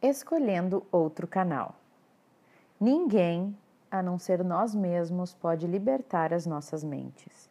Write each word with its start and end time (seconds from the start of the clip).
Escolhendo 0.00 0.86
outro 0.92 1.26
canal. 1.26 1.74
Ninguém, 2.80 3.58
a 3.90 4.00
não 4.00 4.16
ser 4.16 4.44
nós 4.44 4.72
mesmos, 4.72 5.34
pode 5.34 5.66
libertar 5.66 6.32
as 6.32 6.46
nossas 6.46 6.84
mentes. 6.84 7.50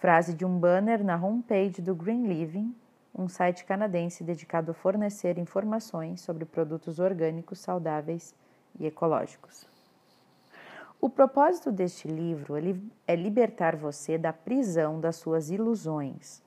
Frase 0.00 0.34
de 0.34 0.44
um 0.44 0.58
banner 0.58 1.04
na 1.04 1.14
homepage 1.14 1.80
do 1.80 1.94
Green 1.94 2.26
Living, 2.26 2.74
um 3.16 3.28
site 3.28 3.64
canadense 3.64 4.24
dedicado 4.24 4.72
a 4.72 4.74
fornecer 4.74 5.38
informações 5.38 6.20
sobre 6.20 6.44
produtos 6.44 6.98
orgânicos 6.98 7.60
saudáveis 7.60 8.34
e 8.80 8.84
ecológicos. 8.84 9.64
O 11.00 11.08
propósito 11.08 11.70
deste 11.70 12.08
livro 12.08 12.56
é 13.06 13.14
libertar 13.14 13.76
você 13.76 14.18
da 14.18 14.32
prisão 14.32 14.98
das 14.98 15.14
suas 15.14 15.50
ilusões 15.50 16.42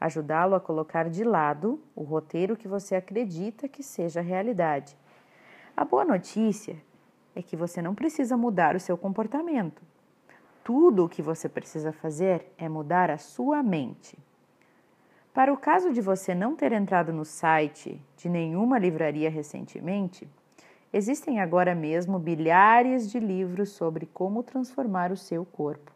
ajudá-lo 0.00 0.54
a 0.54 0.60
colocar 0.60 1.08
de 1.08 1.24
lado 1.24 1.80
o 1.94 2.02
roteiro 2.02 2.56
que 2.56 2.68
você 2.68 2.94
acredita 2.94 3.68
que 3.68 3.82
seja 3.82 4.20
a 4.20 4.22
realidade. 4.22 4.96
A 5.76 5.84
boa 5.84 6.04
notícia 6.04 6.76
é 7.34 7.42
que 7.42 7.56
você 7.56 7.82
não 7.82 7.94
precisa 7.94 8.36
mudar 8.36 8.74
o 8.74 8.80
seu 8.80 8.96
comportamento. 8.96 9.82
Tudo 10.64 11.04
o 11.04 11.08
que 11.08 11.22
você 11.22 11.48
precisa 11.48 11.92
fazer 11.92 12.52
é 12.58 12.68
mudar 12.68 13.10
a 13.10 13.18
sua 13.18 13.62
mente. 13.62 14.18
Para 15.32 15.52
o 15.52 15.56
caso 15.56 15.92
de 15.92 16.00
você 16.00 16.34
não 16.34 16.56
ter 16.56 16.72
entrado 16.72 17.12
no 17.12 17.24
site 17.24 18.02
de 18.16 18.28
nenhuma 18.28 18.78
livraria 18.78 19.28
recentemente, 19.28 20.26
existem 20.90 21.40
agora 21.40 21.74
mesmo 21.74 22.18
bilhares 22.18 23.10
de 23.10 23.20
livros 23.20 23.68
sobre 23.68 24.06
como 24.06 24.42
transformar 24.42 25.12
o 25.12 25.16
seu 25.16 25.44
corpo. 25.44 25.92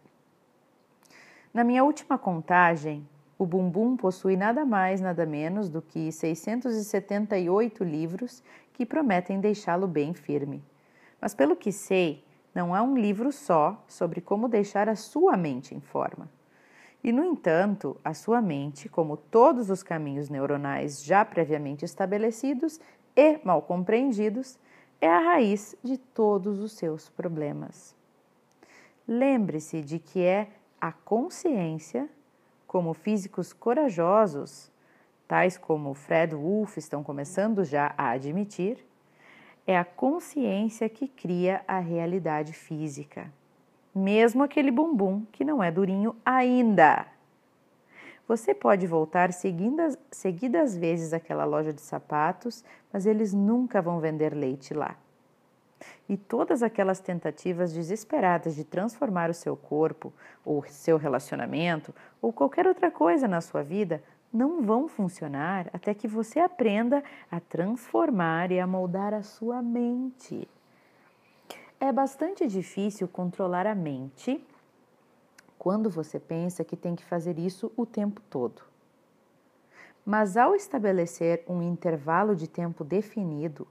Na 1.54 1.64
minha 1.64 1.82
última 1.82 2.18
contagem, 2.18 3.09
o 3.40 3.46
Bumbum 3.46 3.96
possui 3.96 4.36
nada 4.36 4.66
mais, 4.66 5.00
nada 5.00 5.24
menos 5.24 5.70
do 5.70 5.80
que 5.80 6.12
678 6.12 7.82
livros 7.82 8.42
que 8.74 8.84
prometem 8.84 9.40
deixá-lo 9.40 9.88
bem 9.88 10.12
firme. 10.12 10.62
Mas, 11.18 11.32
pelo 11.32 11.56
que 11.56 11.73
sei, 11.73 12.23
não 12.54 12.74
há 12.74 12.82
um 12.82 12.95
livro 12.95 13.32
só 13.32 13.82
sobre 13.88 14.20
como 14.20 14.46
deixar 14.46 14.90
a 14.90 14.95
sua 14.95 15.38
mente 15.38 15.74
em 15.74 15.80
forma. 15.80 16.28
E, 17.02 17.10
no 17.12 17.24
entanto, 17.24 17.96
a 18.04 18.12
sua 18.12 18.42
mente, 18.42 18.90
como 18.90 19.16
todos 19.16 19.70
os 19.70 19.82
caminhos 19.82 20.28
neuronais 20.28 21.02
já 21.02 21.24
previamente 21.24 21.82
estabelecidos 21.82 22.78
e 23.16 23.40
mal 23.43 23.62
compreendidos, 23.62 24.59
é 25.00 25.09
a 25.09 25.18
raiz 25.18 25.74
de 25.82 25.96
todos 25.96 26.60
os 26.60 26.72
seus 26.72 27.09
problemas. 27.09 27.96
Lembre-se 29.09 29.80
de 29.80 29.98
que 29.98 30.20
é 30.20 30.48
a 30.78 30.93
consciência 30.93 32.06
como 32.71 32.95
físicos 32.95 33.52
corajosos, 33.52 34.71
tais 35.26 35.59
como 35.59 35.93
Fred 35.93 36.37
Wolf 36.37 36.77
estão 36.77 37.02
começando 37.02 37.65
já 37.65 37.93
a 37.99 38.10
admitir, 38.10 38.87
é 39.66 39.77
a 39.77 39.85
consciência 39.85 40.88
que 40.88 41.09
cria 41.09 41.65
a 41.66 41.80
realidade 41.80 42.52
física. 42.52 43.29
Mesmo 43.93 44.45
aquele 44.45 44.71
bumbum 44.71 45.24
que 45.32 45.45
não 45.45 45.60
é 45.60 45.68
durinho 45.68 46.15
ainda. 46.24 47.09
Você 48.29 48.54
pode 48.54 48.87
voltar 48.87 49.32
seguidas, 49.32 49.99
seguidas 50.09 50.77
vezes 50.77 51.12
àquela 51.12 51.45
loja 51.45 51.73
de 51.73 51.80
sapatos, 51.80 52.65
mas 52.93 53.05
eles 53.05 53.34
nunca 53.34 53.82
vão 53.82 53.99
vender 53.99 54.32
leite 54.32 54.73
lá. 54.74 54.96
E 56.09 56.16
todas 56.16 56.62
aquelas 56.62 57.00
tentativas 57.00 57.73
desesperadas 57.73 58.54
de 58.56 58.64
transformar 58.64 59.30
o 59.30 59.34
seu 59.34 59.56
corpo, 59.56 60.12
ou 60.45 60.64
seu 60.66 60.96
relacionamento, 60.96 61.95
ou 62.20 62.32
qualquer 62.32 62.66
outra 62.66 62.90
coisa 62.90 63.26
na 63.26 63.40
sua 63.40 63.62
vida 63.62 64.03
não 64.32 64.62
vão 64.62 64.88
funcionar 64.88 65.69
até 65.72 65.92
que 65.92 66.06
você 66.06 66.38
aprenda 66.38 67.03
a 67.31 67.41
transformar 67.41 68.53
e 68.53 68.60
a 68.60 68.66
moldar 68.66 69.12
a 69.12 69.22
sua 69.22 69.60
mente. 69.60 70.48
É 71.81 71.91
bastante 71.91 72.47
difícil 72.47 73.09
controlar 73.09 73.66
a 73.66 73.75
mente 73.75 74.44
quando 75.59 75.91
você 75.91 76.19
pensa 76.19 76.65
que 76.65 76.76
tem 76.76 76.94
que 76.94 77.05
fazer 77.05 77.38
isso 77.38 77.72
o 77.76 77.84
tempo 77.84 78.21
todo. 78.31 78.62
Mas 80.05 80.37
ao 80.37 80.55
estabelecer 80.55 81.44
um 81.47 81.62
intervalo 81.62 82.34
de 82.34 82.49
tempo 82.49 82.84
definido, 82.84 83.66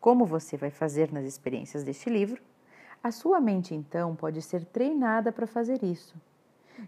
como 0.00 0.24
você 0.24 0.56
vai 0.56 0.70
fazer 0.70 1.12
nas 1.12 1.24
experiências 1.24 1.82
deste 1.82 2.08
livro, 2.08 2.40
a 3.02 3.10
sua 3.10 3.40
mente 3.40 3.74
então 3.74 4.14
pode 4.14 4.42
ser 4.42 4.64
treinada 4.64 5.32
para 5.32 5.46
fazer 5.46 5.82
isso. 5.82 6.14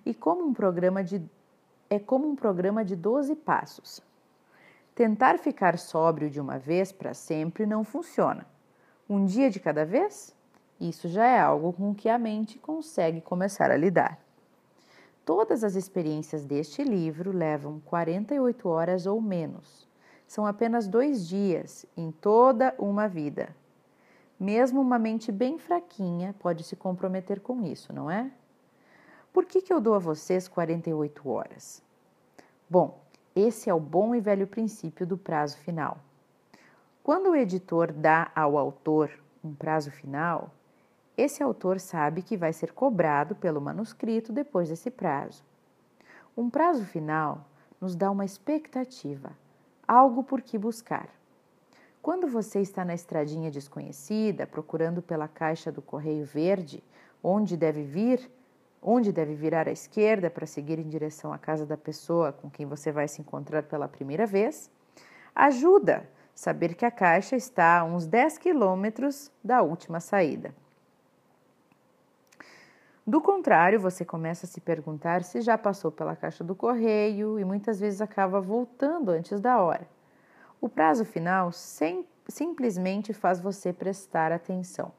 E 0.04 0.14
como 0.14 0.44
um 0.44 0.52
programa 0.52 1.02
de 1.02 1.22
é 1.88 1.98
como 1.98 2.28
um 2.28 2.36
programa 2.36 2.84
de 2.84 2.94
12 2.94 3.34
passos. 3.34 4.00
Tentar 4.94 5.38
ficar 5.38 5.76
sóbrio 5.76 6.30
de 6.30 6.40
uma 6.40 6.56
vez 6.56 6.92
para 6.92 7.14
sempre 7.14 7.66
não 7.66 7.82
funciona. 7.82 8.46
Um 9.08 9.24
dia 9.24 9.50
de 9.50 9.58
cada 9.58 9.84
vez? 9.84 10.36
Isso 10.80 11.08
já 11.08 11.26
é 11.26 11.40
algo 11.40 11.72
com 11.72 11.92
que 11.92 12.08
a 12.08 12.16
mente 12.16 12.60
consegue 12.60 13.20
começar 13.20 13.72
a 13.72 13.76
lidar. 13.76 14.20
Todas 15.24 15.64
as 15.64 15.74
experiências 15.74 16.44
deste 16.44 16.84
livro 16.84 17.32
levam 17.36 17.80
48 17.80 18.68
horas 18.68 19.04
ou 19.04 19.20
menos 19.20 19.89
são 20.30 20.46
apenas 20.46 20.86
dois 20.86 21.26
dias 21.26 21.84
em 21.96 22.12
toda 22.12 22.72
uma 22.78 23.08
vida. 23.08 23.48
Mesmo 24.38 24.80
uma 24.80 24.96
mente 24.96 25.32
bem 25.32 25.58
fraquinha 25.58 26.36
pode 26.38 26.62
se 26.62 26.76
comprometer 26.76 27.40
com 27.40 27.64
isso, 27.64 27.92
não 27.92 28.08
é? 28.08 28.30
Por 29.32 29.44
que, 29.44 29.60
que 29.60 29.72
eu 29.72 29.80
dou 29.80 29.92
a 29.92 29.98
vocês 29.98 30.46
48 30.46 31.28
horas? 31.28 31.82
Bom, 32.68 33.00
esse 33.34 33.68
é 33.68 33.74
o 33.74 33.80
bom 33.80 34.14
e 34.14 34.20
velho 34.20 34.46
princípio 34.46 35.04
do 35.04 35.18
prazo 35.18 35.58
final. 35.58 35.98
Quando 37.02 37.30
o 37.30 37.36
editor 37.36 37.92
dá 37.92 38.30
ao 38.32 38.56
autor 38.56 39.10
um 39.42 39.52
prazo 39.52 39.90
final, 39.90 40.52
esse 41.18 41.42
autor 41.42 41.80
sabe 41.80 42.22
que 42.22 42.36
vai 42.36 42.52
ser 42.52 42.70
cobrado 42.72 43.34
pelo 43.34 43.60
manuscrito 43.60 44.32
depois 44.32 44.68
desse 44.68 44.92
prazo. 44.92 45.42
Um 46.36 46.48
prazo 46.48 46.84
final 46.84 47.44
nos 47.80 47.96
dá 47.96 48.08
uma 48.12 48.24
expectativa, 48.24 49.32
algo 49.90 50.22
por 50.22 50.40
que 50.40 50.56
buscar. 50.56 51.08
Quando 52.00 52.28
você 52.28 52.60
está 52.60 52.84
na 52.84 52.94
estradinha 52.94 53.50
desconhecida, 53.50 54.46
procurando 54.46 55.02
pela 55.02 55.26
caixa 55.26 55.72
do 55.72 55.82
correio 55.82 56.24
verde, 56.24 56.80
onde 57.20 57.56
deve 57.56 57.82
vir, 57.82 58.30
onde 58.80 59.12
deve 59.12 59.34
virar 59.34 59.66
à 59.66 59.72
esquerda 59.72 60.30
para 60.30 60.46
seguir 60.46 60.78
em 60.78 60.88
direção 60.88 61.32
à 61.32 61.38
casa 61.38 61.66
da 61.66 61.76
pessoa 61.76 62.32
com 62.32 62.48
quem 62.48 62.66
você 62.66 62.92
vai 62.92 63.08
se 63.08 63.20
encontrar 63.20 63.64
pela 63.64 63.88
primeira 63.88 64.26
vez, 64.26 64.70
ajuda 65.34 66.08
saber 66.36 66.76
que 66.76 66.84
a 66.86 66.90
caixa 66.92 67.34
está 67.34 67.80
a 67.80 67.84
uns 67.84 68.06
10 68.06 68.38
quilômetros 68.38 69.32
da 69.42 69.60
última 69.60 69.98
saída. 69.98 70.54
Do 73.06 73.20
contrário, 73.20 73.80
você 73.80 74.04
começa 74.04 74.46
a 74.46 74.48
se 74.48 74.60
perguntar 74.60 75.22
se 75.24 75.40
já 75.40 75.56
passou 75.56 75.90
pela 75.90 76.14
caixa 76.14 76.44
do 76.44 76.54
correio 76.54 77.38
e 77.38 77.44
muitas 77.44 77.80
vezes 77.80 78.00
acaba 78.00 78.40
voltando 78.40 79.10
antes 79.10 79.40
da 79.40 79.60
hora. 79.60 79.88
O 80.60 80.68
prazo 80.68 81.04
final 81.04 81.50
sem, 81.50 82.06
simplesmente 82.28 83.14
faz 83.14 83.40
você 83.40 83.72
prestar 83.72 84.32
atenção. 84.32 84.92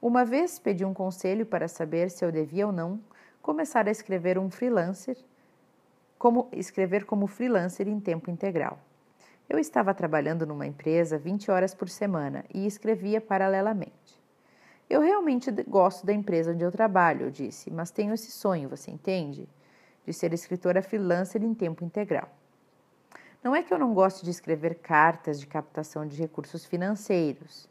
Uma 0.00 0.24
vez 0.24 0.58
pedi 0.58 0.84
um 0.84 0.94
conselho 0.94 1.44
para 1.44 1.68
saber 1.68 2.10
se 2.10 2.24
eu 2.24 2.32
devia 2.32 2.66
ou 2.66 2.72
não 2.72 3.00
começar 3.42 3.86
a 3.86 3.90
escrever 3.90 4.38
um 4.38 4.50
freelancer, 4.50 5.16
como 6.18 6.48
escrever 6.52 7.04
como 7.04 7.26
freelancer 7.26 7.86
em 7.86 8.00
tempo 8.00 8.30
integral. 8.30 8.78
Eu 9.48 9.58
estava 9.58 9.94
trabalhando 9.94 10.46
numa 10.46 10.66
empresa 10.66 11.18
20 11.18 11.50
horas 11.50 11.74
por 11.74 11.88
semana 11.88 12.44
e 12.52 12.66
escrevia 12.66 13.20
paralelamente. 13.20 14.17
Eu 14.88 15.02
realmente 15.02 15.50
gosto 15.68 16.06
da 16.06 16.14
empresa 16.14 16.52
onde 16.52 16.64
eu 16.64 16.72
trabalho, 16.72 17.26
eu 17.26 17.30
disse, 17.30 17.70
mas 17.70 17.90
tenho 17.90 18.14
esse 18.14 18.30
sonho, 18.30 18.70
você 18.70 18.90
entende? 18.90 19.46
De 20.06 20.14
ser 20.14 20.32
escritora 20.32 20.80
freelancer 20.82 21.42
em 21.42 21.52
tempo 21.52 21.84
integral. 21.84 22.28
Não 23.44 23.54
é 23.54 23.62
que 23.62 23.72
eu 23.72 23.78
não 23.78 23.92
goste 23.92 24.24
de 24.24 24.30
escrever 24.30 24.76
cartas 24.76 25.38
de 25.38 25.46
captação 25.46 26.06
de 26.06 26.16
recursos 26.16 26.64
financeiros. 26.64 27.68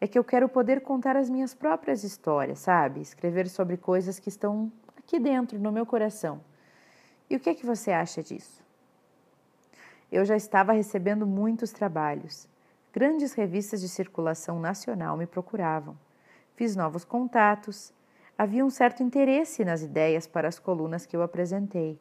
É 0.00 0.06
que 0.06 0.18
eu 0.18 0.22
quero 0.22 0.48
poder 0.48 0.82
contar 0.82 1.16
as 1.16 1.28
minhas 1.28 1.52
próprias 1.52 2.04
histórias, 2.04 2.60
sabe? 2.60 3.00
Escrever 3.00 3.48
sobre 3.48 3.76
coisas 3.76 4.20
que 4.20 4.28
estão 4.28 4.72
aqui 4.96 5.18
dentro, 5.18 5.58
no 5.58 5.72
meu 5.72 5.84
coração. 5.84 6.40
E 7.28 7.34
o 7.34 7.40
que 7.40 7.50
é 7.50 7.54
que 7.54 7.66
você 7.66 7.90
acha 7.90 8.22
disso? 8.22 8.62
Eu 10.10 10.24
já 10.24 10.36
estava 10.36 10.72
recebendo 10.72 11.26
muitos 11.26 11.72
trabalhos. 11.72 12.48
Grandes 12.92 13.34
revistas 13.34 13.80
de 13.80 13.88
circulação 13.88 14.60
nacional 14.60 15.16
me 15.16 15.26
procuravam 15.26 15.96
fiz 16.60 16.76
novos 16.76 17.06
contatos. 17.06 17.90
Havia 18.36 18.62
um 18.62 18.68
certo 18.68 19.02
interesse 19.02 19.64
nas 19.64 19.80
ideias 19.80 20.26
para 20.26 20.46
as 20.46 20.58
colunas 20.58 21.06
que 21.06 21.16
eu 21.16 21.22
apresentei. 21.22 21.98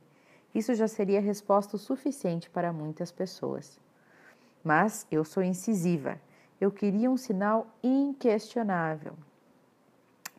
Isso 0.53 0.75
já 0.75 0.85
seria 0.85 1.21
resposta 1.21 1.77
suficiente 1.77 2.49
para 2.49 2.73
muitas 2.73 3.09
pessoas. 3.09 3.79
Mas 4.61 5.07
eu 5.09 5.23
sou 5.23 5.41
incisiva. 5.41 6.19
Eu 6.59 6.71
queria 6.71 7.09
um 7.09 7.15
sinal 7.15 7.67
inquestionável. 7.81 9.13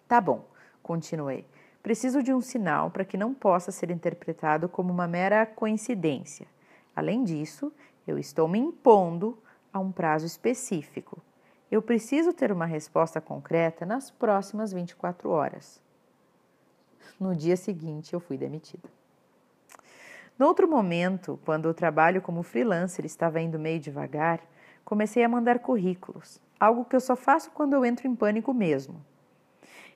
Tá 0.06 0.20
bom, 0.20 0.44
continuei. 0.82 1.46
Preciso 1.82 2.22
de 2.22 2.30
um 2.30 2.42
sinal 2.42 2.90
para 2.90 3.06
que 3.06 3.16
não 3.16 3.32
possa 3.32 3.72
ser 3.72 3.90
interpretado 3.90 4.68
como 4.68 4.92
uma 4.92 5.08
mera 5.08 5.46
coincidência. 5.46 6.46
Além 6.94 7.24
disso, 7.24 7.72
Eu 8.06 8.18
estou 8.18 8.48
me 8.48 8.58
impondo 8.58 9.38
a 9.72 9.78
um 9.78 9.92
prazo 9.92 10.26
específico. 10.26 11.22
Eu 11.70 11.80
preciso 11.80 12.32
ter 12.32 12.50
uma 12.50 12.66
resposta 12.66 13.20
concreta 13.20 13.86
nas 13.86 14.10
próximas 14.10 14.72
24 14.72 15.30
horas. 15.30 15.80
No 17.18 17.32
dia 17.32 17.56
seguinte, 17.56 18.12
eu 18.12 18.18
fui 18.18 18.36
demitida. 18.36 18.88
No 20.36 20.46
outro 20.46 20.66
momento, 20.66 21.38
quando 21.44 21.66
o 21.66 21.74
trabalho 21.74 22.20
como 22.20 22.42
freelancer 22.42 23.04
estava 23.04 23.40
indo 23.40 23.58
meio 23.58 23.78
devagar, 23.78 24.40
comecei 24.84 25.22
a 25.22 25.28
mandar 25.28 25.60
currículos, 25.60 26.40
algo 26.58 26.84
que 26.84 26.96
eu 26.96 27.00
só 27.00 27.14
faço 27.14 27.52
quando 27.52 27.74
eu 27.74 27.84
entro 27.84 28.08
em 28.08 28.16
pânico 28.16 28.52
mesmo. 28.52 29.00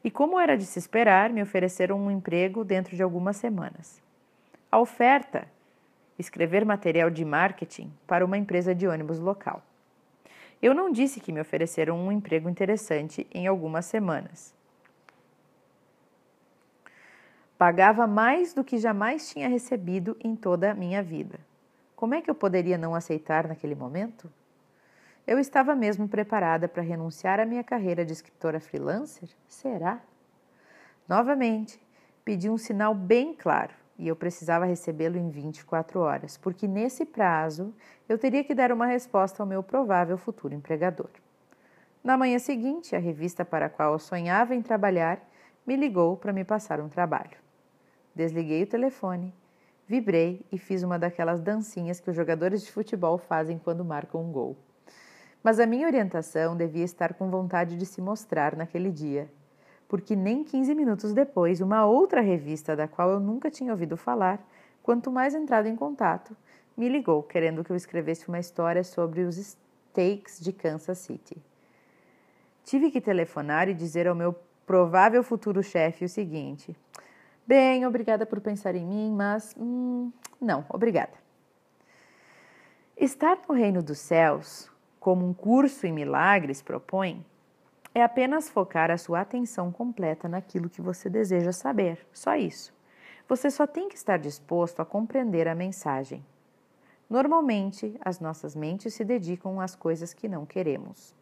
E 0.05 0.11
como 0.11 0.39
era 0.39 0.57
de 0.57 0.67
se 0.67 0.79
esperar, 0.79 1.31
me 1.31 1.43
ofereceram 1.43 1.99
um 1.99 2.11
emprego 2.11 2.63
dentro 2.63 2.95
de 2.95 3.03
algumas 3.03 3.37
semanas. 3.37 4.01
A 4.71 4.79
oferta: 4.79 5.49
escrever 6.19 6.65
material 6.65 7.11
de 7.11 7.25
marketing 7.25 7.91
para 8.07 8.25
uma 8.25 8.39
empresa 8.39 8.75
de 8.75 8.87
ônibus 8.87 9.19
local. 9.19 9.61
Eu 10.61 10.75
não 10.75 10.91
disse 10.91 11.21
que 11.21 11.33
me 11.33 11.41
ofereceram 11.41 11.99
um 11.99 12.11
emprego 12.11 12.49
interessante 12.49 13.27
em 13.33 13.47
algumas 13.47 13.85
semanas. 13.85 14.55
Pagava 17.59 18.07
mais 18.07 18.53
do 18.53 18.65
que 18.65 18.79
jamais 18.79 19.29
tinha 19.31 19.49
recebido 19.49 20.17
em 20.21 20.35
toda 20.35 20.71
a 20.71 20.75
minha 20.75 21.03
vida. 21.03 21.39
Como 21.95 22.15
é 22.15 22.21
que 22.21 22.31
eu 22.31 22.35
poderia 22.35 22.77
não 22.77 22.95
aceitar 22.95 23.47
naquele 23.47 23.75
momento? 23.75 24.31
Eu 25.27 25.39
estava 25.39 25.75
mesmo 25.75 26.09
preparada 26.09 26.69
para 26.69 26.83
renunciar 26.83 27.41
à 27.41 27.47
minha 27.47 27.65
carreira 27.65 28.05
de 28.05 28.13
escritora 28.13 28.61
freelancer? 28.61 29.29
Será? 29.47 30.01
Novamente, 31.09 31.81
pedi 32.25 32.51
um 32.51 32.59
sinal 32.59 32.95
bem 32.95 33.35
claro 33.35 33.84
e 33.99 34.09
eu 34.09 34.17
precisava 34.17 34.65
recebê-lo 34.65 35.17
em 35.17 35.31
24 35.31 36.01
horas, 36.01 36.37
porque 36.37 36.67
nesse 36.67 37.05
prazo 37.05 37.75
eu 38.09 38.19
teria 38.19 38.43
que 38.43 38.55
dar 38.55 38.73
uma 38.73 38.87
resposta 38.87 39.43
ao 39.43 39.47
meu 39.47 39.63
provável 39.63 40.19
futuro 40.19 40.55
empregador. 40.55 41.11
Na 42.03 42.17
manhã 42.17 42.39
seguinte, 42.39 42.95
a 42.95 42.99
revista 42.99 43.45
para 43.45 43.67
a 43.67 43.71
qual 43.71 43.93
eu 43.93 43.99
sonhava 43.99 44.55
em 44.55 44.61
trabalhar 44.61 45.21
me 45.67 45.77
ligou 45.77 46.17
para 46.17 46.33
me 46.33 46.45
passar 46.45 46.81
um 46.81 46.89
trabalho. 46.89 47.39
Desliguei 48.15 48.63
o 48.63 48.67
telefone, 48.67 49.35
vibrei 49.87 50.45
e 50.53 50.59
fiz 50.59 50.83
uma 50.83 50.99
daquelas 50.99 51.41
dancinhas 51.41 52.01
que 52.01 52.11
os 52.11 52.17
jogadores 52.17 52.63
de 52.63 52.71
futebol 52.71 53.17
fazem 53.17 53.59
quando 53.59 53.85
marcam 53.85 54.23
um 54.23 54.31
gol. 54.31 54.57
Mas 55.43 55.59
a 55.59 55.67
minha 55.67 55.87
orientação 55.87 56.57
devia 56.57 56.85
estar 56.85 57.15
com 57.15 57.31
vontade 57.31 57.77
de 57.77 57.87
se 57.87 58.01
mostrar 58.01 58.57
naquele 58.57 58.91
dia 58.91 59.31
porque 59.95 60.17
nem 60.17 60.43
15 60.43 60.75
minutos 60.75 61.13
depois, 61.13 61.61
uma 61.61 61.87
outra 61.87 62.21
revista 62.21 62.75
da 62.75 62.89
qual 62.89 63.11
eu 63.11 63.21
nunca 63.21 63.49
tinha 63.49 63.71
ouvido 63.71 63.97
falar, 63.97 64.45
quanto 64.83 65.09
mais 65.09 65.37
entrado 65.37 65.69
em 65.69 65.77
contato, 65.77 66.37
me 66.77 66.89
ligou 66.89 67.23
querendo 67.23 67.63
que 67.63 67.71
eu 67.71 67.77
escrevesse 67.77 68.27
uma 68.27 68.41
história 68.41 68.83
sobre 68.83 69.21
os 69.21 69.37
steaks 69.37 70.41
de 70.41 70.53
Kansas 70.53 70.99
City. 70.99 71.37
Tive 72.65 72.91
que 72.91 73.01
telefonar 73.01 73.69
e 73.69 73.73
dizer 73.73 74.09
ao 74.09 74.17
meu 74.17 74.35
provável 74.67 75.23
futuro 75.23 75.63
chefe 75.63 76.07
o 76.07 76.09
seguinte: 76.09 76.77
Bem, 77.47 77.87
obrigada 77.87 78.27
por 78.27 78.41
pensar 78.41 78.75
em 78.75 78.85
mim, 78.85 79.13
mas 79.13 79.55
hum, 79.57 80.11
não, 80.41 80.65
obrigada. 80.71 81.13
Estar 82.97 83.39
no 83.49 83.55
reino 83.55 83.81
dos 83.81 84.01
céus, 84.01 84.69
como 84.99 85.25
um 85.25 85.33
curso 85.33 85.87
em 85.87 85.93
milagres 85.93 86.61
propõe, 86.61 87.25
é 87.95 88.03
apenas 88.03 88.49
focar 88.49 88.91
a 88.91 88.99
sua 88.99 89.21
atenção 89.21 89.71
completa 89.71 90.29
naquilo 90.29 90.69
que 90.69 90.83
você 90.83 91.09
deseja 91.09 91.53
saber, 91.53 92.05
só 92.13 92.35
isso. 92.35 92.75
Você 93.29 93.51
só 93.51 93.67
tem 93.67 93.89
que 93.89 93.95
estar 93.95 94.19
disposto 94.19 94.81
a 94.81 94.85
compreender 94.85 95.47
a 95.47 95.55
mensagem. 95.55 96.27
Normalmente, 97.09 97.97
as 98.05 98.19
nossas 98.19 98.57
mentes 98.57 98.95
se 98.95 99.05
dedicam 99.05 99.61
às 99.61 99.77
coisas 99.77 100.13
que 100.13 100.29
não 100.29 100.45
queremos. 100.45 101.15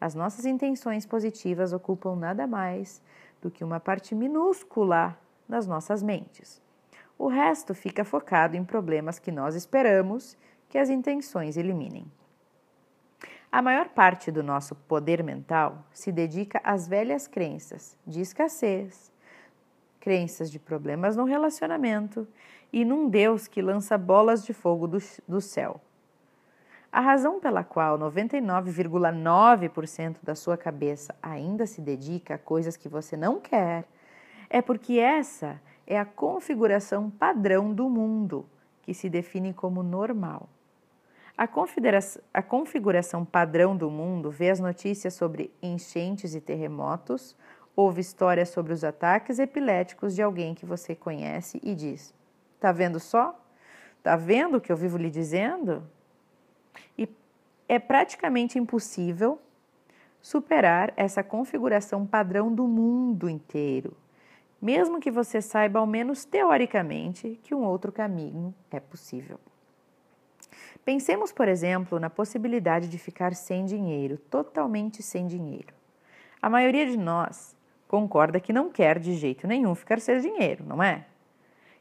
As 0.00 0.14
nossas 0.14 0.46
intenções 0.46 1.04
positivas 1.04 1.72
ocupam 1.72 2.16
nada 2.16 2.46
mais 2.46 3.02
do 3.42 3.50
que 3.50 3.62
uma 3.62 3.78
parte 3.78 4.14
minúscula 4.14 5.18
das 5.46 5.66
nossas 5.66 6.02
mentes. 6.02 6.62
O 7.18 7.28
resto 7.28 7.74
fica 7.74 8.04
focado 8.04 8.56
em 8.56 8.64
problemas 8.64 9.18
que 9.18 9.30
nós 9.30 9.54
esperamos 9.54 10.38
que 10.68 10.78
as 10.78 10.88
intenções 10.88 11.56
eliminem. 11.56 12.06
A 13.50 13.62
maior 13.62 13.88
parte 13.88 14.30
do 14.30 14.42
nosso 14.42 14.74
poder 14.74 15.22
mental 15.22 15.82
se 15.90 16.12
dedica 16.12 16.60
às 16.62 16.86
velhas 16.86 17.26
crenças 17.26 17.96
de 18.06 18.20
escassez, 18.20 19.10
crenças 19.98 20.50
de 20.50 20.58
problemas 20.58 21.16
no 21.16 21.24
relacionamento 21.24 22.28
e 22.70 22.84
num 22.84 23.08
Deus 23.08 23.48
que 23.48 23.62
lança 23.62 23.96
bolas 23.96 24.44
de 24.44 24.52
fogo 24.52 24.86
do, 24.86 24.98
do 25.26 25.40
céu. 25.40 25.80
A 26.92 27.00
razão 27.00 27.40
pela 27.40 27.64
qual 27.64 27.98
99,9% 27.98 30.18
da 30.22 30.34
sua 30.34 30.58
cabeça 30.58 31.14
ainda 31.22 31.66
se 31.66 31.80
dedica 31.80 32.34
a 32.34 32.38
coisas 32.38 32.76
que 32.76 32.88
você 32.88 33.16
não 33.16 33.40
quer 33.40 33.86
é 34.50 34.60
porque 34.60 34.98
essa 34.98 35.58
é 35.86 35.98
a 35.98 36.04
configuração 36.04 37.08
padrão 37.08 37.72
do 37.72 37.88
mundo, 37.88 38.44
que 38.82 38.92
se 38.92 39.08
define 39.08 39.54
como 39.54 39.82
normal. 39.82 40.50
A, 41.38 41.48
a 42.34 42.42
configuração 42.42 43.24
padrão 43.24 43.76
do 43.76 43.88
mundo 43.88 44.28
vê 44.28 44.50
as 44.50 44.58
notícias 44.58 45.14
sobre 45.14 45.54
enchentes 45.62 46.34
e 46.34 46.40
terremotos, 46.40 47.36
ouve 47.76 48.00
histórias 48.00 48.48
sobre 48.48 48.72
os 48.72 48.82
ataques 48.82 49.38
epiléticos 49.38 50.16
de 50.16 50.20
alguém 50.20 50.52
que 50.52 50.66
você 50.66 50.96
conhece 50.96 51.60
e 51.62 51.76
diz: 51.76 52.12
Tá 52.58 52.72
vendo 52.72 52.98
só? 52.98 53.40
Tá 54.02 54.16
vendo 54.16 54.56
o 54.56 54.60
que 54.60 54.72
eu 54.72 54.76
vivo 54.76 54.98
lhe 54.98 55.10
dizendo? 55.10 55.88
E 56.98 57.08
é 57.68 57.78
praticamente 57.78 58.58
impossível 58.58 59.40
superar 60.20 60.92
essa 60.96 61.22
configuração 61.22 62.04
padrão 62.04 62.52
do 62.52 62.66
mundo 62.66 63.30
inteiro, 63.30 63.96
mesmo 64.60 64.98
que 64.98 65.10
você 65.12 65.40
saiba, 65.40 65.78
ao 65.78 65.86
menos 65.86 66.24
teoricamente, 66.24 67.38
que 67.44 67.54
um 67.54 67.62
outro 67.62 67.92
caminho 67.92 68.52
é 68.72 68.80
possível. 68.80 69.38
Pensemos, 70.88 71.30
por 71.30 71.48
exemplo, 71.48 72.00
na 72.00 72.08
possibilidade 72.08 72.88
de 72.88 72.96
ficar 72.96 73.34
sem 73.34 73.66
dinheiro, 73.66 74.16
totalmente 74.16 75.02
sem 75.02 75.26
dinheiro. 75.26 75.74
A 76.40 76.48
maioria 76.48 76.86
de 76.86 76.96
nós 76.96 77.54
concorda 77.86 78.40
que 78.40 78.54
não 78.54 78.70
quer 78.70 78.98
de 78.98 79.12
jeito 79.12 79.46
nenhum 79.46 79.74
ficar 79.74 80.00
sem 80.00 80.18
dinheiro, 80.18 80.64
não 80.66 80.82
é? 80.82 81.04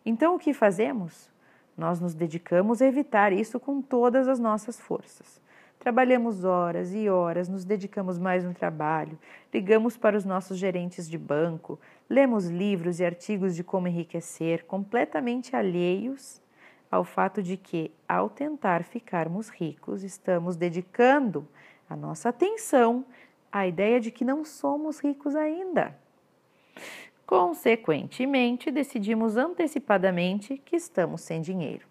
Então 0.05 0.35
o 0.35 0.37
que 0.37 0.53
fazemos? 0.53 1.29
Nós 1.77 2.01
nos 2.01 2.13
dedicamos 2.13 2.81
a 2.81 2.85
evitar 2.85 3.31
isso 3.31 3.61
com 3.61 3.81
todas 3.81 4.27
as 4.27 4.41
nossas 4.41 4.77
forças. 4.77 5.39
Trabalhamos 5.79 6.43
horas 6.43 6.93
e 6.93 7.07
horas, 7.07 7.47
nos 7.47 7.63
dedicamos 7.63 8.19
mais 8.19 8.43
no 8.43 8.53
trabalho, 8.53 9.17
ligamos 9.53 9.95
para 9.95 10.17
os 10.17 10.25
nossos 10.25 10.57
gerentes 10.57 11.09
de 11.09 11.17
banco, 11.17 11.79
lemos 12.09 12.47
livros 12.47 12.99
e 12.99 13.05
artigos 13.05 13.55
de 13.55 13.63
como 13.63 13.87
enriquecer, 13.87 14.65
completamente 14.65 15.55
alheios 15.55 16.45
ao 16.89 17.03
fato 17.03 17.41
de 17.43 17.57
que, 17.57 17.91
ao 18.07 18.29
tentar 18.29 18.83
ficarmos 18.83 19.49
ricos, 19.49 20.03
estamos 20.03 20.55
dedicando 20.55 21.47
a 21.89 21.95
nossa 21.95 22.29
atenção 22.29 23.05
à 23.51 23.67
ideia 23.67 23.99
de 23.99 24.11
que 24.11 24.25
não 24.25 24.43
somos 24.45 24.99
ricos 24.99 25.35
ainda. 25.35 25.97
Consequentemente, 27.25 28.71
decidimos 28.71 29.35
antecipadamente 29.35 30.57
que 30.57 30.75
estamos 30.75 31.21
sem 31.21 31.41
dinheiro. 31.41 31.85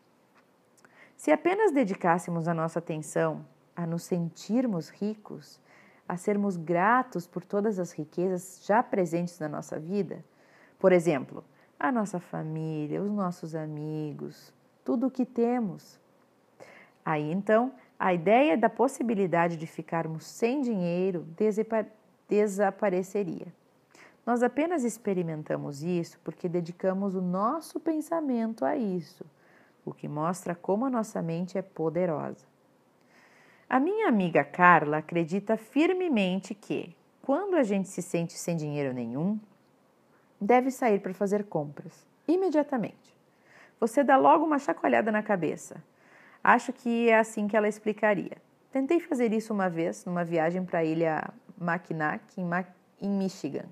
Se 1.17 1.31
apenas 1.31 1.73
dedicássemos 1.73 2.49
a 2.49 2.55
nossa 2.55 2.79
atenção 2.79 3.45
a 3.75 3.87
nos 3.87 4.05
sentirmos 4.05 4.89
ricos, 4.89 5.61
a 6.09 6.17
sermos 6.17 6.57
gratos 6.57 7.27
por 7.27 7.45
todas 7.45 7.79
as 7.79 7.93
riquezas 7.93 8.63
já 8.65 8.83
presentes 8.83 9.39
na 9.39 9.49
nossa 9.49 9.79
vida, 9.79 10.25
por 10.79 10.93
exemplo, 10.93 11.45
a 11.79 11.91
nossa 11.91 12.21
família, 12.21 13.03
os 13.03 13.11
nossos 13.11 13.55
amigos, 13.55 14.53
tudo 14.87 15.09
o 15.09 15.11
que 15.11 15.27
temos. 15.27 15.99
Aí 17.05 17.31
então, 17.31 17.73
a 17.99 18.15
ideia 18.15 18.57
da 18.57 18.71
possibilidade 18.71 19.57
de 19.57 19.67
ficarmos 19.67 20.25
sem 20.25 20.63
dinheiro 20.63 21.27
desapareceria. 22.29 23.49
Nós 24.25 24.43
apenas 24.43 24.85
experimentamos 24.85 25.83
isso 25.83 26.19
porque 26.23 26.49
dedicamos 26.49 27.17
o 27.17 27.21
nosso 27.21 27.81
pensamento 27.81 28.65
a 28.65 28.77
isso, 28.77 29.27
o 29.85 29.93
que 29.93 30.09
mostra 30.09 30.55
como 30.55 30.87
a 30.87 30.91
nossa 30.91 31.21
mente 31.21 31.59
é 31.59 31.63
poderosa. 31.63 32.47
A 33.69 33.81
minha 33.81 34.09
amiga 34.09 34.45
Carla 34.45 34.99
acredita 34.99 35.57
firmemente 35.57 36.55
que, 36.55 36.97
quando 37.23 37.57
a 37.57 37.65
gente 37.65 37.89
se 37.89 38.03
sente 38.03 38.35
sem 38.35 38.57
dinheiro 38.57 38.95
nenhum, 38.95 39.39
deve 40.41 40.71
sair 40.71 41.01
para 41.01 41.13
fazer 41.13 41.45
compras 41.45 42.07
imediatamente. 42.29 43.06
Você 43.79 44.03
dá 44.03 44.17
logo 44.17 44.45
uma 44.45 44.59
chacoalhada 44.59 45.13
na 45.13 45.23
cabeça. 45.23 45.83
Acho 46.43 46.73
que 46.73 47.11
é 47.11 47.19
assim 47.19 47.47
que 47.47 47.57
ela 47.57 47.69
explicaria. 47.69 48.39
Tentei 48.73 49.01
fazer 49.01 49.33
isso 49.33 49.53
uma 49.53 49.69
vez 49.69 50.05
numa 50.05 50.25
viagem 50.25 50.65
para 50.65 50.81
a 50.81 50.85
ilha 50.85 51.29
Mackinac, 51.59 52.23
em, 52.41 52.45
Ma 52.45 52.65
em 53.01 53.11
Michigan. 53.11 53.67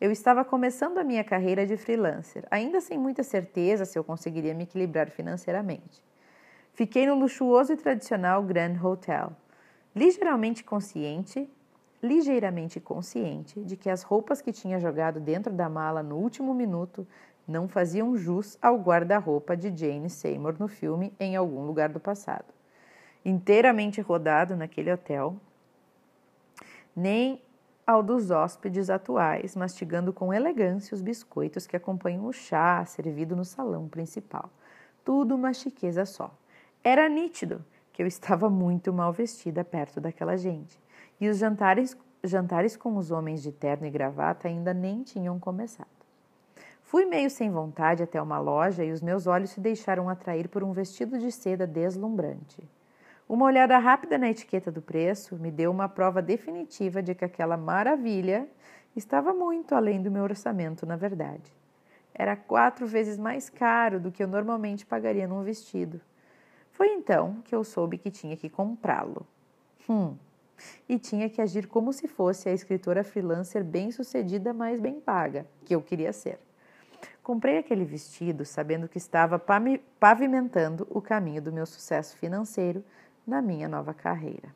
Eu 0.00 0.10
estava 0.10 0.44
começando 0.44 0.98
a 0.98 1.04
minha 1.04 1.24
carreira 1.24 1.66
de 1.66 1.76
freelancer, 1.76 2.44
ainda 2.50 2.80
sem 2.80 2.98
muita 2.98 3.22
certeza 3.22 3.84
se 3.84 3.98
eu 3.98 4.04
conseguiria 4.04 4.54
me 4.54 4.64
equilibrar 4.64 5.10
financeiramente. 5.10 6.02
Fiquei 6.72 7.06
no 7.06 7.14
luxuoso 7.14 7.72
e 7.72 7.76
tradicional 7.76 8.42
Grand 8.42 8.78
Hotel, 8.82 9.32
ligeiramente 9.94 10.62
consciente, 10.62 11.48
ligeiramente 12.02 12.78
consciente 12.78 13.64
de 13.64 13.76
que 13.76 13.88
as 13.88 14.02
roupas 14.02 14.42
que 14.42 14.52
tinha 14.52 14.78
jogado 14.78 15.18
dentro 15.18 15.52
da 15.52 15.68
mala 15.68 16.02
no 16.02 16.16
último 16.16 16.54
minuto 16.54 17.06
não 17.46 17.68
faziam 17.68 18.16
jus 18.16 18.58
ao 18.60 18.76
guarda-roupa 18.76 19.56
de 19.56 19.74
Jane 19.74 20.10
Seymour 20.10 20.56
no 20.58 20.68
filme 20.68 21.12
Em 21.20 21.36
Algum 21.36 21.64
Lugar 21.64 21.88
do 21.88 22.00
Passado. 22.00 22.52
Inteiramente 23.24 24.00
rodado 24.00 24.56
naquele 24.56 24.92
hotel, 24.92 25.36
nem 26.94 27.40
ao 27.86 28.02
dos 28.02 28.30
hóspedes 28.30 28.90
atuais, 28.90 29.54
mastigando 29.54 30.12
com 30.12 30.34
elegância 30.34 30.94
os 30.94 31.00
biscoitos 31.00 31.66
que 31.66 31.76
acompanham 31.76 32.26
o 32.26 32.32
chá 32.32 32.84
servido 32.84 33.36
no 33.36 33.44
salão 33.44 33.88
principal. 33.88 34.50
Tudo 35.04 35.36
uma 35.36 35.52
chiqueza 35.52 36.04
só. 36.04 36.36
Era 36.82 37.08
nítido 37.08 37.64
que 37.92 38.02
eu 38.02 38.06
estava 38.06 38.50
muito 38.50 38.92
mal 38.92 39.12
vestida 39.12 39.64
perto 39.64 40.00
daquela 40.00 40.36
gente, 40.36 40.78
e 41.20 41.28
os 41.28 41.38
jantares, 41.38 41.96
jantares 42.22 42.76
com 42.76 42.96
os 42.96 43.10
homens 43.10 43.42
de 43.42 43.52
terno 43.52 43.86
e 43.86 43.90
gravata 43.90 44.48
ainda 44.48 44.74
nem 44.74 45.02
tinham 45.02 45.38
começado. 45.38 45.95
Fui 46.86 47.04
meio 47.04 47.28
sem 47.28 47.50
vontade 47.50 48.04
até 48.04 48.22
uma 48.22 48.38
loja 48.38 48.84
e 48.84 48.92
os 48.92 49.02
meus 49.02 49.26
olhos 49.26 49.50
se 49.50 49.60
deixaram 49.60 50.08
atrair 50.08 50.48
por 50.48 50.62
um 50.62 50.72
vestido 50.72 51.18
de 51.18 51.32
seda 51.32 51.66
deslumbrante. 51.66 52.62
Uma 53.28 53.46
olhada 53.46 53.76
rápida 53.76 54.16
na 54.16 54.30
etiqueta 54.30 54.70
do 54.70 54.80
preço 54.80 55.34
me 55.34 55.50
deu 55.50 55.72
uma 55.72 55.88
prova 55.88 56.22
definitiva 56.22 57.02
de 57.02 57.12
que 57.12 57.24
aquela 57.24 57.56
maravilha 57.56 58.48
estava 58.94 59.34
muito 59.34 59.74
além 59.74 60.00
do 60.00 60.12
meu 60.12 60.22
orçamento, 60.22 60.86
na 60.86 60.94
verdade. 60.94 61.52
Era 62.14 62.36
quatro 62.36 62.86
vezes 62.86 63.18
mais 63.18 63.50
caro 63.50 63.98
do 63.98 64.12
que 64.12 64.22
eu 64.22 64.28
normalmente 64.28 64.86
pagaria 64.86 65.26
num 65.26 65.42
vestido. 65.42 66.00
Foi 66.70 66.86
então 66.90 67.42
que 67.44 67.54
eu 67.54 67.64
soube 67.64 67.98
que 67.98 68.12
tinha 68.12 68.36
que 68.36 68.48
comprá-lo. 68.48 69.26
Hum. 69.90 70.14
E 70.88 71.00
tinha 71.00 71.28
que 71.28 71.42
agir 71.42 71.66
como 71.66 71.92
se 71.92 72.06
fosse 72.06 72.48
a 72.48 72.52
escritora 72.52 73.02
freelancer 73.02 73.64
bem-sucedida, 73.64 74.54
mas 74.54 74.78
bem 74.78 75.00
paga, 75.00 75.44
que 75.64 75.74
eu 75.74 75.82
queria 75.82 76.12
ser. 76.12 76.45
Comprei 77.22 77.58
aquele 77.58 77.84
vestido 77.84 78.44
sabendo 78.44 78.88
que 78.88 78.98
estava 78.98 79.38
pavimentando 79.98 80.86
o 80.90 81.00
caminho 81.00 81.42
do 81.42 81.52
meu 81.52 81.66
sucesso 81.66 82.16
financeiro 82.16 82.84
na 83.26 83.42
minha 83.42 83.68
nova 83.68 83.92
carreira. 83.92 84.48